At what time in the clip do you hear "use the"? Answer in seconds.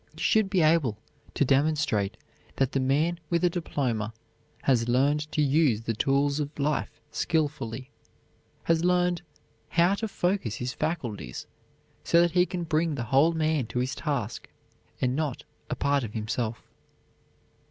5.43-5.93